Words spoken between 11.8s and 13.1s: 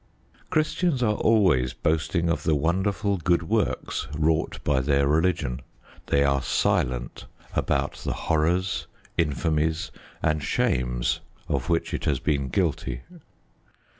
it has been guilty.